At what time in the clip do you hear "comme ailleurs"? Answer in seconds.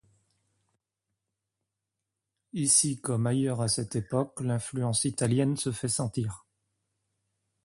2.99-3.61